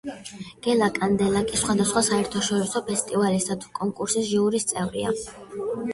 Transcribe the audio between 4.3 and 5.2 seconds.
ჟიურის წევრია.